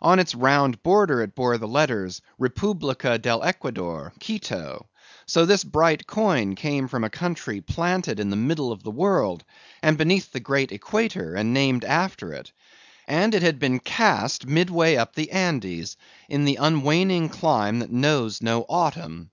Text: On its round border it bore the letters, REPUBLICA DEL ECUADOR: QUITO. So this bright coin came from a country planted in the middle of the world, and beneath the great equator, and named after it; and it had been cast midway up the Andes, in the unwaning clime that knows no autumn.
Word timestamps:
On 0.00 0.20
its 0.20 0.32
round 0.32 0.80
border 0.84 1.22
it 1.22 1.34
bore 1.34 1.58
the 1.58 1.66
letters, 1.66 2.22
REPUBLICA 2.38 3.18
DEL 3.18 3.42
ECUADOR: 3.42 4.12
QUITO. 4.20 4.86
So 5.26 5.44
this 5.44 5.64
bright 5.64 6.06
coin 6.06 6.54
came 6.54 6.86
from 6.86 7.02
a 7.02 7.10
country 7.10 7.60
planted 7.60 8.20
in 8.20 8.30
the 8.30 8.36
middle 8.36 8.70
of 8.70 8.84
the 8.84 8.92
world, 8.92 9.42
and 9.82 9.98
beneath 9.98 10.30
the 10.30 10.38
great 10.38 10.70
equator, 10.70 11.34
and 11.34 11.52
named 11.52 11.84
after 11.84 12.32
it; 12.32 12.52
and 13.08 13.34
it 13.34 13.42
had 13.42 13.58
been 13.58 13.80
cast 13.80 14.46
midway 14.46 14.94
up 14.94 15.16
the 15.16 15.32
Andes, 15.32 15.96
in 16.28 16.44
the 16.44 16.58
unwaning 16.60 17.28
clime 17.28 17.80
that 17.80 17.90
knows 17.90 18.40
no 18.40 18.64
autumn. 18.68 19.32